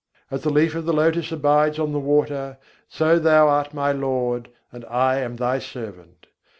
[0.31, 2.57] As the leaf of the lotus abides on the water:
[2.89, 6.25] so thou art my Lord, and I am Thy servant.